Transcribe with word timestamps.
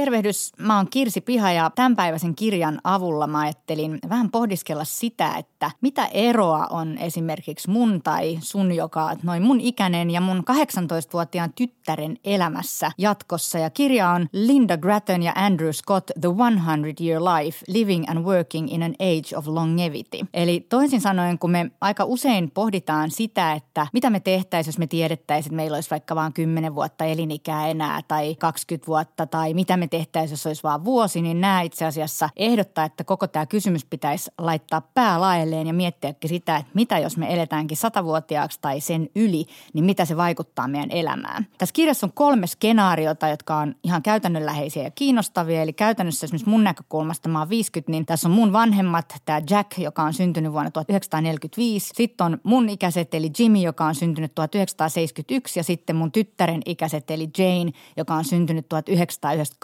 Tervehdys, 0.00 0.52
mä 0.58 0.76
oon 0.76 0.86
Kirsi 0.90 1.20
Piha 1.20 1.52
ja 1.52 1.70
tämänpäiväisen 1.74 2.34
kirjan 2.34 2.80
avulla 2.84 3.26
mä 3.26 3.38
ajattelin 3.38 3.98
vähän 4.08 4.30
pohdiskella 4.30 4.84
sitä, 4.84 5.34
että 5.38 5.70
mitä 5.80 6.06
eroa 6.06 6.66
on 6.66 6.98
esimerkiksi 6.98 7.70
mun 7.70 8.02
tai 8.02 8.38
sun, 8.40 8.72
joka 8.72 9.16
noin 9.22 9.42
mun 9.42 9.60
ikäinen 9.60 10.10
ja 10.10 10.20
mun 10.20 10.44
18-vuotiaan 10.50 11.52
tyttären 11.52 12.16
elämässä 12.24 12.92
jatkossa. 12.98 13.58
Ja 13.58 13.70
kirja 13.70 14.10
on 14.10 14.28
Linda 14.32 14.76
Gratton 14.76 15.22
ja 15.22 15.32
Andrew 15.34 15.70
Scott 15.70 16.10
The 16.20 16.28
100 16.28 17.04
Year 17.04 17.22
Life 17.22 17.64
Living 17.68 18.04
and 18.10 18.18
Working 18.24 18.72
in 18.72 18.82
an 18.82 18.94
Age 19.00 19.36
of 19.36 19.46
Longevity. 19.46 20.18
Eli 20.34 20.66
toisin 20.68 21.00
sanoen, 21.00 21.38
kun 21.38 21.50
me 21.50 21.70
aika 21.80 22.04
usein 22.04 22.50
pohditaan 22.50 23.10
sitä, 23.10 23.52
että 23.52 23.86
mitä 23.92 24.10
me 24.10 24.20
tehtäisiin, 24.20 24.72
jos 24.72 24.78
me 24.78 24.86
tiedettäisiin, 24.86 25.50
että 25.50 25.56
meillä 25.56 25.74
olisi 25.74 25.90
vaikka 25.90 26.14
vain 26.14 26.32
10 26.32 26.74
vuotta 26.74 27.04
elinikää 27.04 27.68
enää 27.68 28.00
tai 28.08 28.34
20 28.34 28.86
vuotta 28.86 29.26
tai 29.26 29.54
mitä 29.54 29.76
me 29.76 29.89
tehtäisiin, 29.90 30.32
jos 30.32 30.46
olisi 30.46 30.62
vain 30.62 30.84
vuosi, 30.84 31.22
niin 31.22 31.40
nämä 31.40 31.62
itse 31.62 31.84
asiassa 31.84 32.30
ehdottaa, 32.36 32.84
että 32.84 33.04
koko 33.04 33.26
tämä 33.26 33.46
kysymys 33.46 33.84
pitäisi 33.84 34.30
laittaa 34.38 34.80
päälaelleen 34.80 35.66
ja 35.66 35.72
miettiäkin 35.72 36.28
sitä, 36.28 36.56
että 36.56 36.70
mitä 36.74 36.98
jos 36.98 37.16
me 37.16 37.34
eletäänkin 37.34 37.76
satavuotiaaksi 37.76 38.58
tai 38.62 38.80
sen 38.80 39.08
yli, 39.16 39.46
niin 39.72 39.84
mitä 39.84 40.04
se 40.04 40.16
vaikuttaa 40.16 40.68
meidän 40.68 40.90
elämään. 40.90 41.46
Tässä 41.58 41.72
kirjassa 41.72 42.06
on 42.06 42.12
kolme 42.12 42.46
skenaariota, 42.46 43.28
jotka 43.28 43.56
on 43.56 43.74
ihan 43.84 44.02
käytännönläheisiä 44.02 44.82
ja 44.82 44.90
kiinnostavia. 44.90 45.62
Eli 45.62 45.72
käytännössä 45.72 46.26
esimerkiksi 46.26 46.48
mun 46.48 46.64
näkökulmasta, 46.64 47.28
mä 47.28 47.38
oon 47.38 47.48
50, 47.48 47.90
niin 47.90 48.06
tässä 48.06 48.28
on 48.28 48.32
mun 48.32 48.52
vanhemmat, 48.52 49.14
tämä 49.24 49.40
Jack, 49.50 49.78
joka 49.78 50.02
on 50.02 50.14
syntynyt 50.14 50.52
vuonna 50.52 50.70
1945. 50.70 51.90
Sitten 51.94 52.24
on 52.24 52.38
mun 52.42 52.68
ikäiset, 52.68 53.14
eli 53.14 53.30
Jimmy, 53.38 53.58
joka 53.58 53.84
on 53.84 53.94
syntynyt 53.94 54.34
1971 54.34 55.58
ja 55.58 55.64
sitten 55.64 55.96
mun 55.96 56.12
tyttären 56.12 56.62
ikäiset, 56.66 57.10
eli 57.10 57.30
Jane, 57.38 57.72
joka 57.96 58.14
on 58.14 58.24
syntynyt 58.24 58.68
1998, 58.68 59.58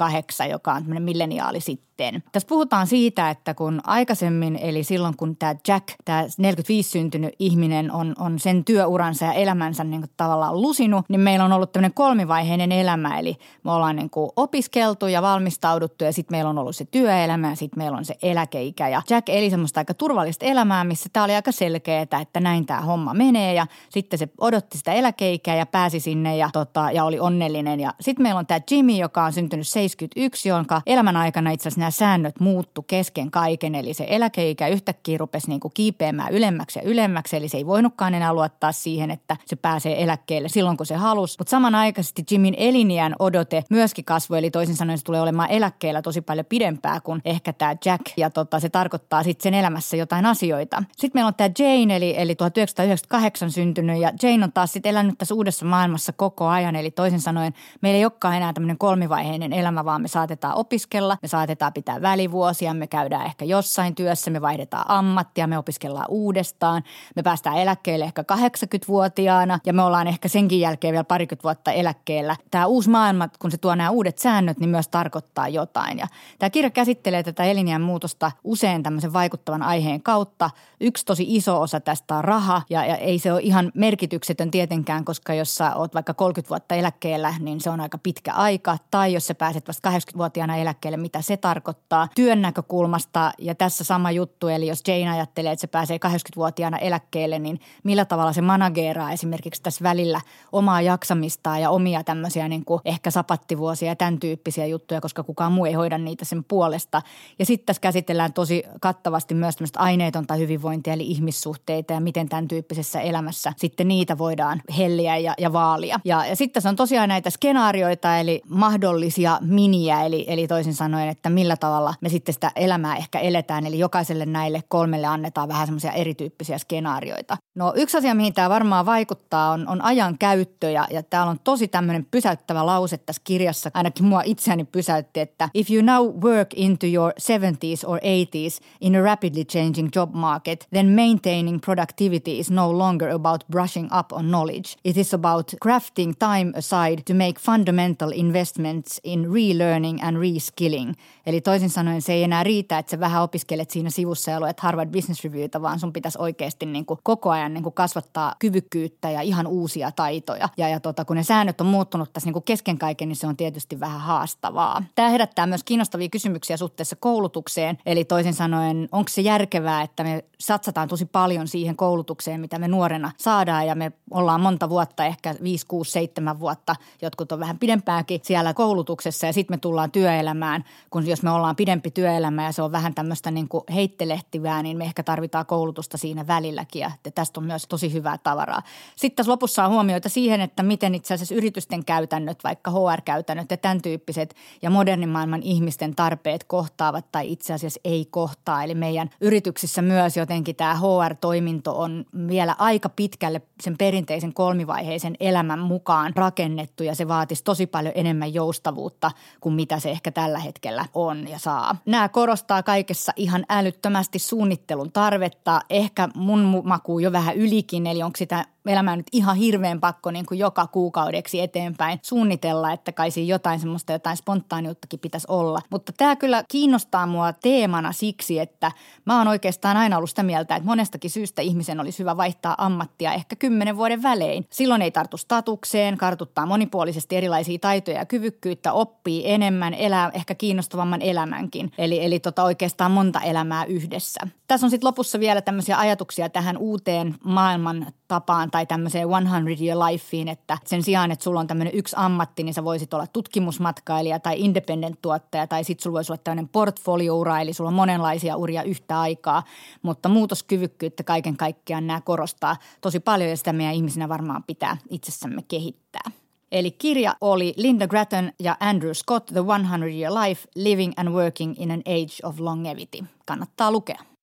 joka 0.51 0.73
on 0.73 0.83
tämmöinen 0.83 1.03
milleniaali 1.03 1.61
sitten. 1.97 2.23
Tässä 2.33 2.49
puhutaan 2.49 2.87
siitä, 2.87 3.31
että 3.31 3.55
kun 3.55 3.81
aikaisemmin, 3.85 4.57
eli 4.57 4.85
silloin 4.85 5.17
kun 5.17 5.37
tämä 5.37 5.55
Jack, 5.69 5.89
tämä 6.05 6.25
45 6.39 6.91
syntynyt 6.91 7.35
ihminen 7.39 7.93
on, 7.93 8.15
on 8.19 8.39
sen 8.39 8.65
työuransa 8.65 9.25
ja 9.25 9.33
elämänsä 9.33 9.85
niin 9.85 10.01
kuin 10.01 10.11
tavallaan 10.17 10.63
lusinut, 10.63 11.09
niin 11.09 11.21
meillä 11.21 11.45
on 11.45 11.53
ollut 11.53 11.73
tämmöinen 11.73 11.95
kolmivaiheinen 11.95 12.73
elämä. 12.73 13.19
Eli 13.19 13.37
me 13.65 13.73
ollaan 13.73 13.97
niin 13.97 14.11
kuin 14.11 14.31
opiskeltu 14.37 15.07
ja 15.07 15.23
valmistauduttu 15.23 16.05
ja 16.05 16.13
sitten 16.13 16.37
meillä 16.37 16.51
on 16.51 16.59
ollut 16.59 16.77
se 16.77 16.85
työelämä 16.85 17.51
ja 17.51 17.57
sitten 17.57 17.79
meillä 17.79 17.99
on 17.99 18.05
se 18.05 18.15
eläkeikä. 18.23 18.89
Ja 18.89 19.03
Jack 19.11 19.29
eli 19.29 19.51
semmoista 19.51 19.81
aika 19.81 19.95
turvallista 19.95 20.45
elämää, 20.45 20.85
missä 20.85 21.09
tämä 21.13 21.25
oli 21.25 21.35
aika 21.35 21.53
selkeää, 21.53 22.07
että 22.21 22.41
näin 22.41 22.67
tämä 22.67 22.81
homma 22.81 23.15
menee 23.15 23.55
ja 23.55 23.67
sitten 23.89 24.19
se 24.19 24.29
odotti 24.41 24.79
sitä 24.79 24.93
eläkeikää 24.93 25.57
ja 25.57 25.67
pääsi 25.67 26.01
sinne 26.01 26.37
ja, 26.37 26.51
tota, 26.53 26.91
ja 26.93 27.05
oli 27.05 27.21
onnellinen. 27.21 27.81
Ja 27.81 27.95
sitten 28.01 28.23
meillä 28.23 28.39
on 28.39 28.47
tämä 28.47 28.61
Jimmy, 28.71 28.93
joka 28.93 29.25
on 29.25 29.33
syntynyt 29.33 29.69
71, 29.69 30.49
jonka 30.49 30.83
elämän 30.87 31.17
aikana 31.17 31.51
itse 31.51 31.69
asiassa 31.69 31.86
nämä 31.87 31.91
säännöt 31.91 32.41
muuttu 32.41 32.83
kesken 32.83 33.31
kaiken. 33.31 33.75
Eli 33.75 33.95
se 33.95 34.07
eläkeikä 34.09 34.69
yhtäkkiä 34.69 35.19
rupesi 35.19 35.49
niin 35.49 35.61
kuin 35.61 35.73
kiipeämään 35.75 36.33
ylemmäksi 36.33 36.79
ja 36.79 36.83
ylemmäksi, 36.83 37.37
eli 37.37 37.49
se 37.49 37.57
ei 37.57 37.67
voinutkaan 37.67 38.15
enää 38.15 38.33
luottaa 38.33 38.73
siihen, 38.73 39.11
että 39.11 39.37
se 39.47 39.57
pääsee 39.57 40.03
eläkkeelle 40.03 40.49
silloin, 40.49 40.77
kun 40.77 40.87
se 40.87 40.95
halusi. 40.95 41.37
Mutta 41.39 41.51
samanaikaisesti 41.51 42.25
Jimin 42.31 42.55
eliniän 42.59 43.15
odote 43.19 43.65
myöskin 43.71 44.05
kasvoi, 44.05 44.39
eli 44.39 44.51
toisin 44.51 44.77
sanoen 44.77 44.99
se 44.99 45.05
tulee 45.05 45.21
olemaan 45.21 45.51
eläkkeellä 45.51 46.03
tosi 46.03 46.21
paljon 46.21 46.47
pidempää 46.47 47.01
kuin 47.01 47.21
ehkä 47.25 47.53
tämä 47.53 47.77
Jack. 47.85 48.03
Ja 48.17 48.31
tota, 48.31 48.61
se 48.61 48.69
tarkoittaa 48.69 49.23
sitten 49.23 49.43
sen 49.43 49.55
elämässä 49.55 49.97
jotain 49.97 50.27
asioita. 50.27 50.83
Sitten 50.97 51.11
meillä 51.15 51.29
on 51.29 51.35
tämä 51.35 51.51
Jane, 51.59 51.97
eli, 51.97 52.15
eli 52.17 52.35
1998 52.35 53.51
syntynyt, 53.51 54.01
ja 54.01 54.13
Jane 54.23 54.45
on 54.45 54.53
taas 54.53 54.73
sitten 54.73 54.91
elänyt 54.91 55.19
tässä 55.19 55.35
uudessa 55.35 55.67
maailmassa 55.67 56.13
koko 56.13 56.47
ajan. 56.47 56.77
Eli 56.77 56.91
toisin 56.91 57.21
sanoen 57.21 57.53
meillä 57.81 57.99
ei 57.99 58.05
olekaan 58.05 58.37
enää 58.37 58.53
tämmöinen 58.53 58.79
kolmivaiheinen 58.79 59.53
elämä, 59.53 59.85
vaan 59.85 60.03
me 60.03 60.09
saatetaan 60.09 60.55
opiskella, 60.55 61.19
me 61.23 61.29
saatetaan 61.29 61.73
pitää 61.77 62.03
välivuosia, 62.03 62.75
me 62.75 62.87
käydään 62.87 63.27
ehkä 63.27 63.45
jossain 63.45 63.95
työssä, 63.95 64.31
me 64.31 64.41
vaihdetaan 64.41 64.85
ammattia, 64.89 65.47
me 65.47 65.59
opiskellaan 65.59 66.07
uudestaan, 66.09 66.83
me 67.17 67.23
päästään 67.23 67.57
eläkkeelle 67.57 68.05
ehkä 68.05 68.23
80-vuotiaana 68.23 69.59
ja 69.67 69.73
me 69.73 69.83
ollaan 69.83 70.07
ehkä 70.07 70.29
senkin 70.29 70.61
jälkeen 70.61 70.93
vielä 70.93 71.05
parikymmentä 71.05 71.43
vuotta 71.43 71.73
eläkkeellä. 71.73 72.37
Tämä 72.51 72.67
uusi 72.67 72.91
maailma, 72.91 73.29
kun 73.39 73.51
se 73.51 73.59
tuo 73.59 73.75
nämä 73.75 73.91
uudet 73.91 74.19
säännöt, 74.19 74.59
niin 74.59 74.71
myös 74.71 74.89
tarkoittaa 74.89 75.49
jotain. 75.49 75.99
Ja 75.99 76.07
tämä 76.39 76.51
kirja 76.51 76.71
käsittelee 76.71 77.23
tätä 77.23 77.45
elinjään 77.45 77.83
muutosta 77.83 78.33
usein 78.45 78.83
tämmöisen 78.83 79.13
vaikuttavan 79.13 79.63
aiheen 79.63 80.03
kautta. 80.03 80.51
Yksi 80.81 81.05
tosi 81.07 81.25
iso 81.29 81.61
osa 81.61 81.81
tästä 81.81 82.17
on 82.17 82.25
raha 82.25 82.63
ja, 82.71 82.85
ja 82.87 82.97
ei 82.97 83.19
se 83.19 83.33
ole 83.33 83.41
ihan 83.43 83.73
merkityksetön 83.75 84.51
tietenkään, 84.51 85.05
koska 85.05 85.35
jos 85.35 85.55
sä 85.55 85.75
oot 85.75 85.95
vaikka 85.95 86.15
30 86.15 86.49
vuotta 86.49 86.75
eläkkeellä, 86.75 87.35
niin 87.41 87.61
se 87.61 87.71
on 87.71 87.81
aika 87.81 87.99
pitkä 87.99 88.33
aika. 88.33 88.79
Tai 88.91 89.13
jos 89.13 89.27
sä 89.27 89.35
pääset 89.35 89.69
vasta 89.69 89.91
80-vuotiaana 89.91 90.57
eläkkeelle, 90.57 90.97
mitä 90.97 91.23
se 91.23 91.37
tarkoittaa 91.37 91.66
työn 92.15 92.43
näkökulmasta. 92.43 93.33
Ja 93.39 93.55
tässä 93.55 93.85
sama 93.85 94.11
juttu, 94.11 94.49
eli 94.49 94.67
jos 94.67 94.83
Jane 94.89 95.11
ajattelee, 95.11 95.53
että 95.53 95.61
se 95.61 95.67
pääsee 95.67 95.99
80-vuotiaana 96.07 96.79
eläkkeelle, 96.79 97.39
niin 97.39 97.61
millä 97.85 98.05
tavalla 98.05 98.33
se 98.33 98.41
manageeraa 98.41 99.13
esimerkiksi 99.13 99.63
tässä 99.63 99.83
välillä 99.83 100.21
omaa 100.53 100.81
jaksamistaan 100.81 101.63
ja 101.63 101.71
omia 101.71 102.05
tämmöisiä 102.05 102.49
niin 102.49 102.65
kuin 102.65 102.81
ehkä 102.85 103.11
sapattivuosia 103.11 103.89
ja 103.89 103.97
tämän 103.97 104.21
tyyppisiä 104.21 104.67
juttuja, 104.67 105.01
koska 105.01 105.23
kukaan 105.23 105.53
muu 105.53 105.65
ei 105.65 105.73
hoida 105.73 105.99
niitä 105.99 106.25
sen 106.25 106.45
puolesta. 106.45 107.03
Ja 107.39 107.47
sitten 107.47 107.67
tässä 107.67 107.81
käsitellään 107.81 108.33
tosi 108.33 108.63
kattavasti 108.81 109.35
myös 109.35 109.57
tämmöistä 109.57 109.81
aineetonta 109.81 110.35
hyvinvointia 110.35 110.93
eli 110.93 111.07
ihmissuhteita 111.07 111.93
ja 111.93 112.01
miten 112.01 112.29
tämän 112.29 112.49
tyyppisessä 112.49 113.01
elämässä 113.01 113.53
sitten 113.57 113.89
niitä 113.89 114.19
voidaan 114.19 114.63
helliä 114.79 115.17
ja, 115.17 115.35
ja 115.39 115.53
vaalia. 115.53 116.01
Ja, 116.05 116.27
ja 116.27 116.37
sitten 116.37 116.55
tässä 116.55 116.69
on 116.69 116.77
tosiaan 116.77 117.09
näitä 117.09 117.31
skenaarioita 117.31 118.19
eli 118.19 118.43
mahdollisia 118.49 119.39
miniä 119.41 120.03
eli, 120.03 120.25
eli 120.29 120.47
toisin 120.47 120.75
sanoen, 120.75 121.09
että 121.09 121.31
millä 121.31 121.56
tavalla 121.57 121.95
me 122.01 122.09
sitten 122.09 122.33
sitä 122.33 122.51
elämää 122.57 122.97
ehkä 122.97 123.19
eletään. 123.19 123.67
Eli 123.67 123.79
jokaiselle 123.79 124.27
näille 124.27 124.63
kolmelle 124.69 125.07
annetaan 125.07 125.49
vähän 125.49 125.67
semmoisia 125.67 125.93
erityyppisiä 125.93 126.59
skenaarioita. 126.59 127.37
No 127.57 127.73
yksi 127.77 127.99
asia, 127.99 128.15
mihin 128.15 128.35
tämä 128.35 128.49
varmaan 128.49 128.87
vaikuttaa, 128.87 129.51
on, 129.51 129.69
on 129.69 129.83
ajan 129.83 130.19
käyttö 130.19 130.71
ja, 130.71 130.87
ja 130.91 131.03
täällä 131.03 131.31
on 131.31 131.39
tosi 131.45 131.69
tämmöinen 131.69 132.07
pysäyttävä 132.11 132.67
lause 132.67 132.99
tässä 132.99 133.23
kirjassa. 133.25 133.71
Ainakin 133.75 134.05
mua 134.05 134.23
itseäni 134.25 134.65
pysäytti, 134.65 135.21
että 135.21 135.49
if 135.55 135.71
you 135.71 135.83
now 135.83 136.07
work 136.23 136.49
into 136.55 136.87
your 136.87 137.13
70s 137.13 137.87
or 137.87 137.99
80s 137.99 138.65
in 138.81 138.97
a 138.97 139.03
rapidly 139.03 139.45
changing 139.45 139.89
job 139.97 140.15
market, 140.15 140.69
then 140.73 140.87
maintaining 140.87 141.61
productivity 141.61 142.39
is 142.39 142.51
no 142.51 142.79
longer 142.79 143.09
about 143.09 143.45
brushing 143.51 143.89
up 143.99 144.13
on 144.13 144.25
knowledge. 144.25 144.77
It 144.85 144.97
is 144.97 145.15
about 145.15 145.55
crafting 145.65 146.13
time 146.19 146.53
aside 146.57 147.03
to 147.07 147.15
make 147.15 147.41
fundamental 147.41 148.13
investments 148.15 149.01
in 149.05 149.35
relearning 149.35 150.05
and 150.05 150.17
reskilling. 150.17 150.95
Eli 151.27 151.41
toisin 151.41 151.71
sanoen 151.71 152.03
se 152.03 152.13
ei 152.13 152.23
enää 152.23 152.45
riitä, 152.45 152.79
että 152.79 152.91
sä 152.91 153.01
vähän 153.01 153.23
opiskelet 153.23 153.71
siinä 153.71 153.91
sivussa 153.91 154.31
ja 154.31 154.41
luet 154.41 154.61
Harvard 154.61 154.91
Business 154.91 155.25
Reviewta, 155.25 155.63
vaan 155.63 155.81
sun 155.81 155.93
pitäisi 155.93 156.19
oikeasti 156.21 156.67
niin 156.67 156.87
kuin 156.87 157.01
koko 157.03 157.31
ajan 157.31 157.46
niin 157.55 157.63
kuin 157.63 157.73
kasvattaa 157.73 158.35
kyvykkyyttä 158.39 159.11
ja 159.11 159.21
ihan 159.21 159.47
uusia 159.47 159.93
taitoja. 159.93 160.49
Ja, 160.57 160.69
ja 160.69 160.81
tota, 160.81 161.05
kun 161.05 161.17
ne 161.17 161.23
säännöt 161.23 161.61
on 161.61 161.67
muuttunut 161.67 162.13
tässä 162.13 162.27
niin 162.27 162.33
kuin 162.33 162.43
kesken 162.43 162.79
kaiken, 162.79 163.09
niin 163.09 163.17
se 163.17 163.27
on 163.27 163.37
tietysti 163.37 163.81
vähän 163.81 164.01
haastavaa. 164.01 164.83
Tämä 164.95 165.09
herättää 165.09 165.47
myös 165.47 165.65
kiinnostavia 165.65 166.09
kysymyksiä 166.09 166.57
suhteessa 166.57 166.97
koulutukseen. 166.97 167.79
Eli 167.87 168.05
toisin 168.05 168.35
sanoen, 168.35 168.89
onko 168.93 169.09
se 169.09 169.21
järkevää, 169.21 169.83
että 169.83 170.05
me 170.05 170.25
satsataan 170.39 170.89
tosi 170.89 171.05
paljon 171.05 171.49
siihen 171.49 171.77
koulutukseen, 171.77 172.41
mitä 172.41 172.59
me 172.59 172.69
nuorena 172.69 173.13
saadaan 173.19 173.67
ja 173.67 173.75
me 173.75 173.93
ollaan 174.11 174.41
monta 174.41 174.69
vuotta, 174.69 175.05
ehkä 175.05 175.35
5, 175.43 175.67
6, 175.67 175.91
7 175.91 176.41
vuotta, 176.41 176.77
jotkut 177.03 177.33
on 177.33 177.41
vähän 177.41 177.59
pidempääkin 177.59 178.21
siellä 178.23 178.55
koulutuksessa 178.55 179.27
ja 179.27 179.33
sitten 179.33 179.57
me 179.57 179.59
tullaan 179.59 179.91
työelämään, 179.91 180.65
kun 180.91 181.07
jos 181.07 181.23
me 181.23 181.31
ollaan 181.31 181.57
pidempi 181.57 181.91
työelämä 181.91 182.45
ja 182.45 182.53
se 182.53 182.63
on 182.63 182.73
vähän 182.73 182.95
tämmöistä 182.95 183.31
niin 183.31 183.49
kuin 183.49 183.65
heittelehtivää, 183.75 184.63
niin 184.63 184.77
me 184.77 184.85
ehkä 184.85 185.03
tarvitaan 185.03 185.47
koulutusta 185.47 185.99
siinä 185.99 186.27
välilläkin 186.27 186.81
ja 186.81 186.91
tästä 187.15 187.36
on 187.39 187.45
myös 187.45 187.67
tosi 187.67 187.93
hyvää 187.93 188.19
tavaraa. 188.19 188.63
Sitten 188.97 189.17
tässä 189.17 189.33
lopussa 189.33 189.65
on 189.65 189.71
huomioita 189.71 190.09
siihen, 190.09 190.41
että 190.41 190.63
miten 190.63 190.95
itse 190.95 191.15
asiassa 191.15 191.35
yritysten 191.35 191.85
käytännöt, 191.85 192.45
vaikka 192.45 192.71
HR-käytännöt 192.71 193.51
ja 193.51 193.57
tämän 193.57 193.83
tyyppiset 193.83 194.35
ja 194.63 194.71
modernin 194.71 195.09
maailman 195.09 195.43
ihmisten 195.43 195.95
tarpeet 195.95 196.45
kohtaavat 196.45 197.13
tai 197.13 197.33
itse 197.33 197.53
asiassa 197.53 197.81
ei 197.85 198.05
kohtaa. 198.11 198.65
Eli 198.65 198.75
meidän 198.75 199.11
yrityksissä 199.21 199.83
myös 199.83 200.17
jotenkin 200.17 200.57
tämä 200.57 200.75
HR-toiminto 200.75 201.81
on 201.81 202.05
vielä 202.29 202.57
aika 202.59 202.89
pitkälle 202.89 203.43
sen 203.63 203.79
perinteisen 203.79 204.35
kolmivaiheisen 204.35 205.17
elämän 205.21 205.59
mukaan 205.59 206.13
rakennettu 206.17 206.83
ja 206.83 206.95
se 206.95 207.09
vaatisi 207.09 207.45
tosi 207.45 207.67
paljon 207.67 207.93
enemmän 207.97 208.35
joustavuutta 208.35 209.11
kuin 209.41 209.55
mitä 209.55 209.79
se 209.81 209.91
ehkä 209.91 210.11
tällä 210.11 210.39
hetkellä 210.39 210.85
on 210.95 211.29
ja 211.29 211.39
saa. 211.39 211.77
Nämä 211.87 212.09
korostaa 212.09 212.63
kaikessa 212.63 213.13
ihan 213.17 213.45
älyttömästi 213.49 214.19
suunnittelun 214.19 214.93
tarvetta, 214.93 215.61
ehkä 215.71 216.09
mun 216.15 216.63
makuu 216.65 216.99
jo 216.99 217.13
vähän 217.27 217.37
ylikin, 217.39 217.87
eli 217.87 218.03
onko 218.03 218.17
sitä 218.17 218.45
elämää 218.69 218.97
nyt 218.97 219.07
ihan 219.13 219.37
hirveän 219.37 219.81
pakko 219.81 220.11
niin 220.11 220.27
kuin 220.27 220.39
joka 220.39 220.67
kuukaudeksi 220.67 221.41
eteenpäin 221.41 221.99
suunnitella, 222.03 222.73
että 222.73 222.93
kai 222.93 223.11
siinä 223.11 223.29
jotain 223.29 223.61
semmoista 223.61 223.93
jotain 223.93 224.17
spontaaniuttakin 224.17 225.01
pitäisi 225.01 225.27
olla. 225.31 225.61
Mutta 225.71 225.93
tämä 225.97 226.17
kyllä 226.17 226.45
kiinnostaa 226.49 227.07
mua 227.07 227.33
teemana 227.33 227.93
siksi, 227.93 228.39
että 228.39 228.73
mä 229.05 229.19
oon 229.19 229.29
oikeastaan 229.29 229.77
aina 229.77 229.97
ollut 229.97 230.11
sitä 230.11 230.23
mieltä, 230.23 230.57
että 230.57 230.67
monestakin 230.67 231.11
syystä 231.11 231.43
ihmisen 231.43 231.81
olisi 231.81 231.99
hyvä 231.99 232.17
vaihtaa 232.17 232.55
ammattia 232.59 233.13
ehkä 233.13 233.37
kymmenen 233.37 233.77
vuoden 233.77 234.03
välein. 234.03 234.47
Silloin 234.51 234.83
ei 234.83 234.91
tartu 234.91 235.17
statukseen, 235.17 235.99
kartuttaa 235.99 236.47
monipuolisesti 236.47 237.17
erilaisia 237.17 237.59
taitoja 237.59 237.99
ja 237.99 238.07
kyvykkyyttä, 238.07 238.73
oppii 238.73 239.31
enemmän, 239.31 239.75
elää 239.75 240.11
ehkä 240.15 240.35
kiinnostavamman 240.35 241.03
elämänkin. 241.03 241.73
Eli, 241.79 242.05
eli 242.05 242.21
tota 242.21 242.43
oikeastaan 242.45 242.91
monta 242.91 243.21
elämää 243.21 243.65
yhdessä. 243.65 244.21
Tässä 244.49 244.67
on 244.67 244.71
sitten 244.71 244.87
lopussa 244.87 245.21
vielä 245.21 245.41
tämmöisiä 245.43 245.79
ajatuksia 245.79 246.29
tähän 246.29 246.59
uuteen 246.59 247.15
maailman 247.25 247.87
tapaan 248.09 248.51
tai 248.51 248.67
tämmöiseen 248.67 249.09
100 249.09 249.63
year 249.65 249.79
lifeen, 249.79 250.29
että 250.29 250.59
sen 250.65 250.83
sijaan, 250.83 251.11
että 251.11 251.23
sulla 251.23 251.41
on 251.41 251.47
tämmöinen 251.47 251.75
yksi 251.75 251.97
ammatti, 251.99 252.43
niin 252.43 252.55
sä 252.55 252.65
voisit 252.65 252.95
olla 252.95 253.07
tutkimusmatkailija 253.07 254.21
tai 254.21 254.41
independent-tuottaja 254.41 255.47
tai 255.47 255.65
sitten 255.65 255.83
sulla 255.83 255.95
voisi 255.95 256.13
olla 256.13 256.21
tämmöinen 256.25 256.49
portfolio-ura, 256.49 257.41
eli 257.41 257.53
sulla 257.53 257.69
on 257.69 257.75
monenlaisia 257.75 258.37
uria 258.37 258.63
yhtä 258.63 259.01
aikaa, 259.01 259.43
mutta 259.83 260.09
muutoskyvykkyyttä 260.09 261.03
kaiken 261.03 261.37
kaikkiaan 261.37 261.87
nämä 261.87 262.01
korostaa 262.01 262.57
tosi 262.81 263.01
paljon 263.01 263.31
ja 263.31 263.37
sitä 263.37 263.53
meidän 263.53 263.75
ihmisinä 263.75 264.09
varmaan 264.09 264.45
pitää 264.45 264.77
itsessämme 264.91 265.43
kehittää. 265.49 266.11
Eli 266.53 266.71
kirja 266.71 267.17
oli 267.21 267.55
Linda 267.57 267.87
Gratton 267.87 268.33
ja 268.41 268.57
Andrew 268.61 268.93
Scott, 268.93 269.27
The 269.27 269.41
100 269.41 269.87
Year 269.87 270.15
Life, 270.15 270.49
Living 270.55 270.93
and 270.97 271.09
Working 271.09 271.55
in 271.59 271.71
an 271.71 271.81
Age 271.87 272.17
of 272.23 272.41
Longevity. 272.41 273.05
Kannattaa 273.27 273.71
lukea. 273.71 273.99